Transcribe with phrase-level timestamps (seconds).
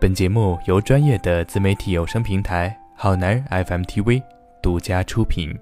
[0.00, 4.22] 本节目由专业的自媒体有声平台好男人 FM TV
[4.62, 5.54] 独家出品。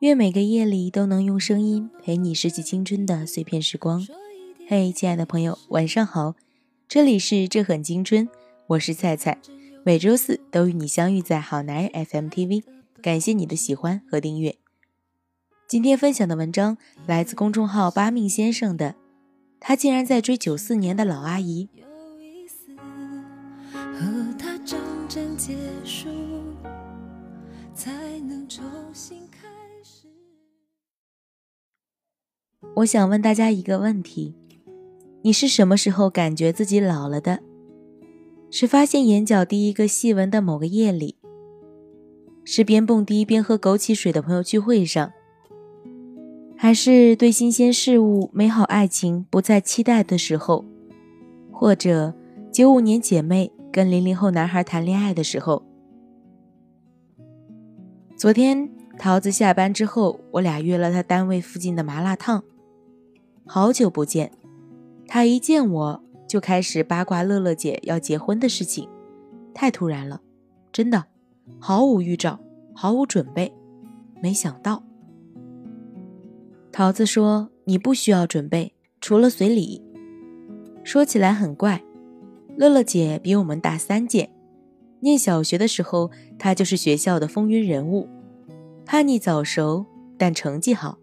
[0.00, 4.06] 愿每个夜里都能用声音陪你拾起青春的碎片时光。
[4.66, 6.36] 嘿，亲爱的朋友，晚上好，
[6.88, 8.26] 这里是这很青春，
[8.68, 9.38] 我是菜菜，
[9.84, 12.64] 每周四都与你相遇在好男人 FM TV，
[13.02, 14.56] 感谢你的喜欢和订阅。
[15.68, 18.94] 今天分享的文章来自公众号八命先生的，
[19.60, 21.68] 他竟然在追九四年的老阿姨。
[23.74, 24.80] 和他真
[25.10, 26.08] 正结束，
[27.74, 28.64] 才能重
[28.94, 29.39] 新开
[32.76, 34.34] 我想问大家一个问题：
[35.22, 37.40] 你是什么时候感觉自己老了的？
[38.48, 41.16] 是发现眼角第一个细纹的某个夜里，
[42.44, 45.12] 是边蹦迪边喝枸杞水的朋友聚会上，
[46.56, 50.64] 还是对新鲜事物、美好爱情不再期待的时候，
[51.52, 52.14] 或者
[52.52, 55.64] 九五年姐妹跟零零后男孩谈恋爱的时候？
[58.16, 62.42] 昨天桃子下班之后，我俩约了他单位附近的麻辣烫。
[63.52, 64.30] 好久不见，
[65.08, 68.88] 他一见我就开始八卦乐乐姐要结婚的事情，
[69.52, 70.20] 太突然了，
[70.70, 71.06] 真的，
[71.58, 72.38] 毫无预兆，
[72.72, 73.52] 毫无准备，
[74.22, 74.84] 没想到。
[76.70, 79.82] 桃子说：“你不需要准备，除了随礼。”
[80.84, 81.82] 说起来很怪，
[82.56, 84.30] 乐乐姐比我们大三届，
[85.00, 88.08] 念小学的时候，她就是学校的风云人物，
[88.86, 89.84] 叛逆早熟，
[90.16, 90.98] 但成绩好。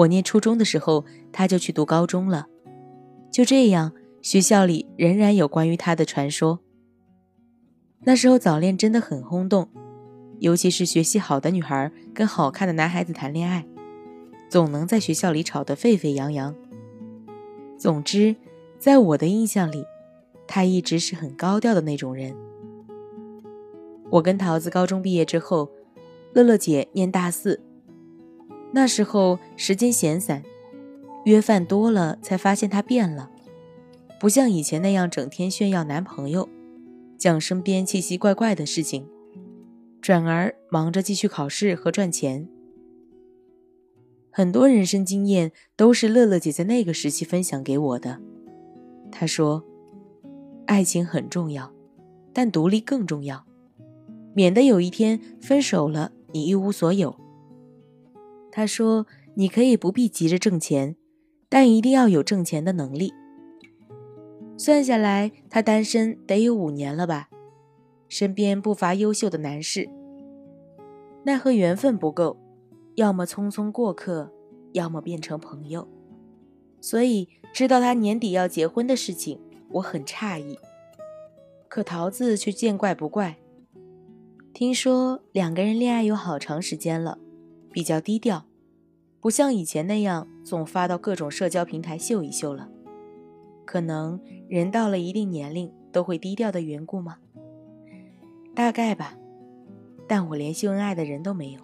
[0.00, 2.46] 我念初中的时候，他就去读高中了。
[3.30, 6.60] 就这样，学校里仍然有关于他的传说。
[8.04, 9.68] 那时候早恋真的很轰动，
[10.38, 13.66] 尤其是学习好的女孩跟好看的男孩子谈恋爱，
[14.48, 16.54] 总能在学校里吵得沸沸扬扬。
[17.76, 18.36] 总之，
[18.78, 19.84] 在我的印象里，
[20.46, 22.34] 他一直是很高调的那种人。
[24.08, 25.70] 我跟桃子高中毕业之后，
[26.32, 27.60] 乐乐姐念大四。
[28.72, 30.42] 那时候时间闲散，
[31.24, 33.30] 约饭多了，才发现她变了，
[34.18, 36.48] 不像以前那样整天炫耀男朋友，
[37.18, 39.08] 讲身边奇奇怪怪的事情，
[40.00, 42.48] 转而忙着继续考试和赚钱。
[44.30, 48.20] 很多人生经验都是乐乐姐在那个时期分享给我的。
[49.10, 49.64] 她说
[50.66, 51.72] ：“爱情很重要，
[52.32, 53.44] 但独立更重要，
[54.32, 57.14] 免得有一天分手了，你一无所有。”
[58.50, 60.96] 他说：“你可以不必急着挣钱，
[61.48, 63.12] 但一定要有挣钱的能力。”
[64.58, 67.28] 算下来，他单身得有五年了吧？
[68.08, 69.88] 身边不乏优秀的男士，
[71.24, 72.36] 奈何缘分不够，
[72.96, 74.32] 要么匆匆过客，
[74.72, 75.88] 要么变成朋友。
[76.80, 79.40] 所以知道他年底要结婚的事情，
[79.70, 80.58] 我很诧异。
[81.68, 83.36] 可桃子却见怪不怪。
[84.52, 87.16] 听说两个人恋爱有好长时间了。
[87.72, 88.46] 比较低调，
[89.20, 92.68] 不像以前那样总发到各种社交平台秀一秀了。
[93.64, 97.18] 可能人到了一定年龄都会低调的缘故吗？
[98.54, 99.16] 大概吧。
[100.08, 101.60] 但我连秀恩爱的人都没有。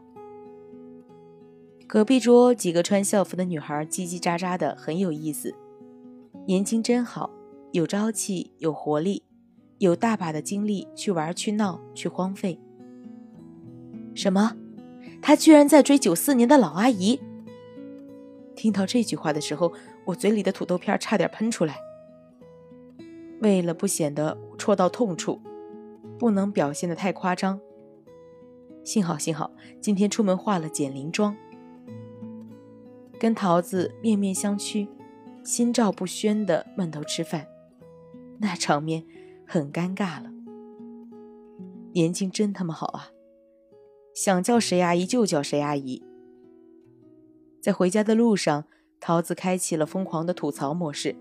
[1.88, 5.52] 隔壁桌几个穿校服的女孩叽叽喳喳的，很有意思。
[6.46, 7.30] 年轻真好，
[7.72, 9.24] 有朝气，有活力，
[9.78, 12.60] 有大把的精力去玩、去闹、去荒废。
[14.14, 14.56] 什么？
[15.20, 17.20] 他居然在追九四年的老阿姨。
[18.54, 19.72] 听到这句话的时候，
[20.04, 21.78] 我嘴里的土豆片差点喷出来。
[23.40, 25.40] 为了不显得戳到痛处，
[26.18, 27.60] 不能表现的太夸张。
[28.82, 29.50] 幸好幸好，
[29.80, 31.36] 今天出门化了减龄妆，
[33.18, 34.88] 跟桃子面面相觑，
[35.44, 37.46] 心照不宣的闷头吃饭，
[38.38, 39.04] 那场面
[39.46, 40.30] 很尴尬了。
[41.92, 43.10] 年轻真他妈好啊！
[44.16, 46.02] 想叫谁阿姨就叫谁阿姨。
[47.60, 48.64] 在回家的路上，
[48.98, 51.14] 桃子开启了疯狂的吐槽模式。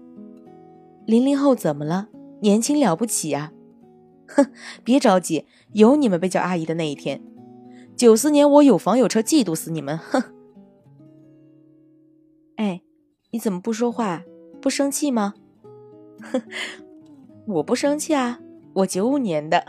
[1.06, 2.08] 零零后怎么了？
[2.40, 3.52] 年轻了不起啊！
[4.30, 4.50] 哼，
[4.86, 7.22] 别着急，有你们被叫阿姨的那一天。
[7.98, 9.98] 九四年我有房有车，嫉妒死你们！
[9.98, 10.24] 哼。
[12.56, 12.82] 哎，
[13.32, 14.24] 你怎么不说话？
[14.62, 15.34] 不生气吗？
[16.22, 16.42] 哼，
[17.46, 18.40] 我不生气啊，
[18.76, 19.66] 我九五年的。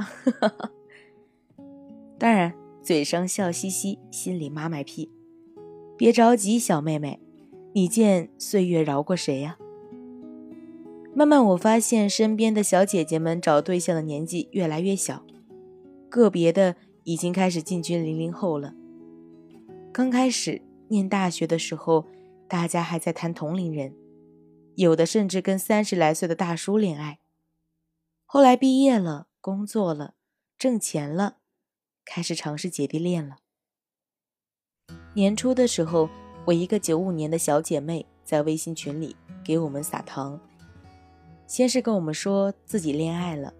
[2.20, 2.54] 当然。
[2.86, 5.10] 嘴上笑嘻嘻，心里妈卖批。
[5.98, 7.18] 别着急，小妹妹，
[7.74, 9.58] 你见岁月饶过谁呀？
[11.12, 15.26] 慢慢，我发现身边的小姐姐们找对象的年纪越来越小，
[16.08, 18.72] 个别的已经开始进军零零后了。
[19.92, 22.04] 刚开始念大学的时候，
[22.46, 23.96] 大家还在谈同龄人，
[24.76, 27.18] 有的甚至跟三十来岁的大叔恋爱。
[28.24, 30.14] 后来毕业了，工作了，
[30.56, 31.38] 挣钱了，
[32.06, 33.36] 开始尝试姐弟恋了。
[35.12, 36.08] 年初的时候，
[36.46, 39.14] 我一个九五年的小姐妹在微信群里
[39.44, 40.40] 给我们撒糖。
[41.46, 43.52] 先是跟我们说自己恋爱了，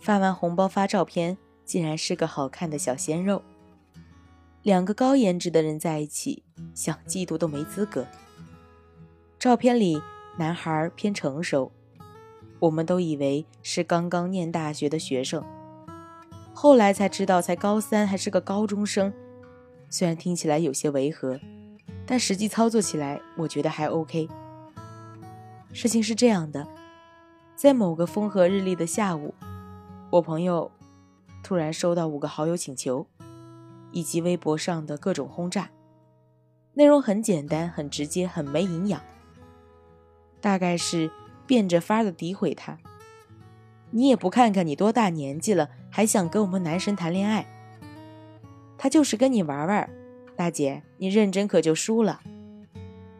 [0.00, 3.42] 发完红包发照片，竟然是个好看的小鲜肉。
[4.62, 6.44] 两个高颜值的人在一起，
[6.74, 8.06] 想嫉妒都没资格。
[9.38, 10.00] 照片里
[10.38, 11.72] 男孩偏成熟，
[12.60, 15.44] 我们都以为是刚刚念大学的学生，
[16.54, 19.12] 后来才知道才高三还是个高中生。
[19.88, 21.38] 虽然听起来有些违和，
[22.06, 24.28] 但实际操作起来我觉得还 OK。
[25.72, 26.66] 事情是这样的。
[27.54, 29.34] 在某个风和日丽的下午，
[30.10, 30.70] 我朋友
[31.42, 33.06] 突然收到五个好友请求，
[33.92, 35.70] 以及微博上的各种轰炸，
[36.74, 39.00] 内容很简单、很直接、很没营养，
[40.40, 41.10] 大概是
[41.46, 42.78] 变着法的诋毁他。
[43.90, 47.46] 你也不看看你多大年纪了，还想跟我们男神谈恋爱？
[48.78, 49.88] 他就是跟你玩玩，
[50.34, 52.20] 大姐，你认真可就输了。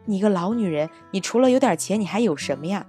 [0.05, 2.85] 你个老女人，你除了有点钱，你还有什么呀？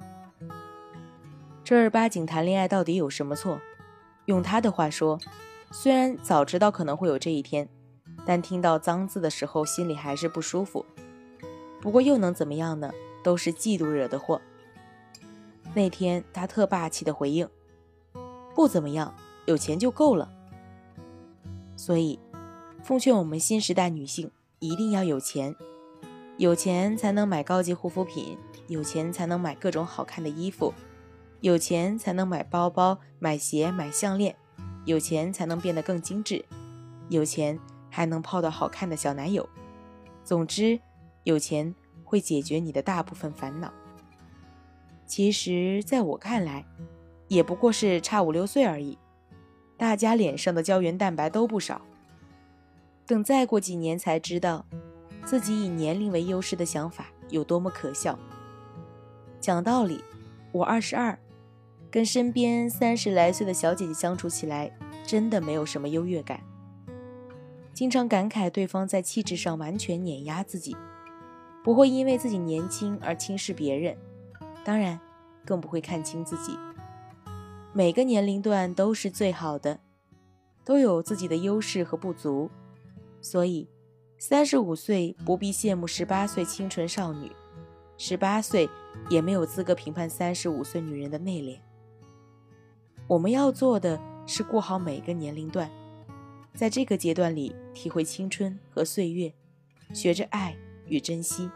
[1.62, 3.60] 正儿八经谈恋爱到底有什么错？
[4.25, 5.20] 用他的话说，
[5.70, 7.69] 虽然早知道可能会有这一天，
[8.25, 10.87] 但听到脏字的时候心里还是不舒服。
[11.82, 12.90] 不过又能怎么样呢？
[13.22, 14.40] 都是嫉妒惹的祸。
[15.75, 17.46] 那天他特霸气的回应
[18.56, 19.14] ：“不怎么样，
[19.46, 20.31] 有钱就够了。”
[21.76, 22.19] 所以，
[22.82, 25.55] 奉劝我们新时代女性一定要有钱，
[26.37, 28.38] 有钱才能买高级护肤品，
[28.69, 30.73] 有钱才能买各种好看的衣服。
[31.41, 34.35] 有钱才能买包包、买鞋、买项链，
[34.87, 36.43] 有钱才能变得更精致，
[37.11, 37.58] 有钱
[37.90, 39.47] 还能泡到好看的小男友。
[40.23, 40.81] 总之，
[41.25, 43.70] 有钱会解决你的大部分烦恼。
[45.06, 46.64] 其实，在我看来，
[47.29, 48.97] 也不过是差五六岁而已。
[49.76, 51.82] 大家脸上的胶原蛋白都不少。
[53.06, 54.65] 等再过几年，才知道
[55.25, 58.19] 自己以年龄为优势的想法有多么可笑。
[59.41, 60.03] 讲道理，
[60.53, 61.19] 我二十二。
[61.91, 64.76] 跟身边三十来岁的小姐姐相处起来，
[65.06, 66.41] 真的没有什么优越感。
[67.73, 70.76] 经常感慨对方在气质上完全碾压自己，
[71.62, 73.97] 不会因为自己年轻而轻视别人，
[74.65, 74.99] 当然，
[75.44, 76.59] 更不会看清自己。
[77.76, 79.81] 每个年龄段都是最好的，
[80.65, 82.49] 都有自己的优势和不足，
[83.21, 83.69] 所以，
[84.17, 87.32] 三十五岁不必羡慕十八岁清纯少女，
[87.99, 88.71] 十八岁
[89.11, 91.59] 也没有资格评判三十五岁女人的内敛。
[93.09, 95.69] 我们要做的是过好每个年龄段，
[96.55, 99.35] 在这个阶段里体会青春和岁月，
[99.93, 100.56] 学着爱
[100.87, 101.50] 与珍惜。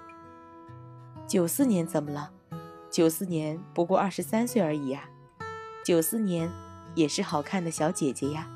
[1.29, 2.33] 九四年怎么了？
[2.91, 5.09] 九四年不过二十三岁而已呀，
[5.89, 6.53] 九四年
[6.95, 8.47] 也是好看的小姐姐呀。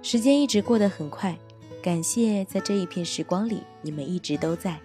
[0.00, 1.36] 时间一直过得很快，
[1.82, 4.78] 感谢在这一片时光里你们一直都在。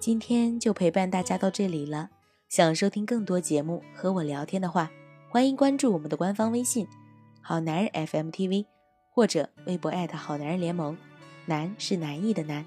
[0.00, 2.10] 今天就陪伴大家到这里了。
[2.48, 4.90] 想收听更多节目和我聊天的话，
[5.30, 6.88] 欢迎关注我们的官方微信
[7.40, 8.66] “好男人 FM TV”
[9.08, 10.98] 或者微博艾特好男人联盟。
[11.46, 12.66] 男是难易的难，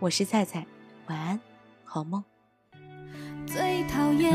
[0.00, 0.66] 我是菜菜，
[1.06, 1.40] 晚安，
[1.84, 2.24] 好梦。
[3.46, 4.32] 最讨厌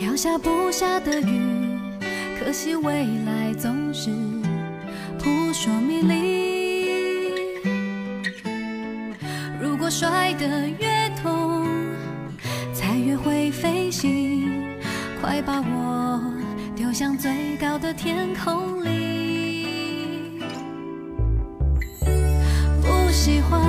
[0.00, 1.78] 要下不下的雨，
[2.38, 4.10] 可惜未来总是
[5.18, 7.34] 扑朔迷离。
[9.60, 11.66] 如果摔得越痛。
[12.72, 14.48] 才越会飞行，
[15.20, 16.20] 快把我
[16.76, 20.40] 丢向最高的天空里。
[22.82, 23.60] 不喜欢